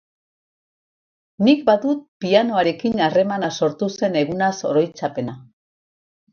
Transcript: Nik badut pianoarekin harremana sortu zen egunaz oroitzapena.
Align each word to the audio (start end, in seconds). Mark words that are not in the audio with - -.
Nik 1.47 1.61
badut 1.67 2.01
pianoarekin 2.25 3.05
harremana 3.09 3.53
sortu 3.61 3.93
zen 4.01 4.21
egunaz 4.25 4.53
oroitzapena. 4.75 5.41